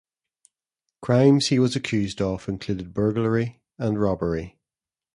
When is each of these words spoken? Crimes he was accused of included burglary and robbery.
Crimes 1.03 1.49
he 1.49 1.59
was 1.59 1.75
accused 1.75 2.21
of 2.23 2.49
included 2.49 2.91
burglary 2.91 3.61
and 3.77 4.01
robbery. 4.01 4.57